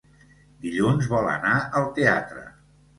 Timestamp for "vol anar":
1.13-1.55